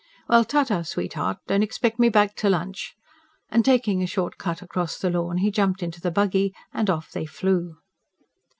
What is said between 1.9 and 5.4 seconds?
me back to lunch." And taking a short cut across the lawn,